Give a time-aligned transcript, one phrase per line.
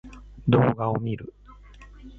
[0.49, 1.31] 動画を見る